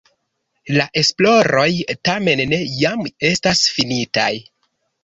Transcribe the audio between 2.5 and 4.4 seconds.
ne jam estas finitaj.